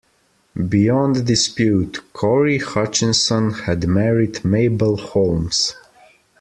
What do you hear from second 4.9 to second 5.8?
Holmes.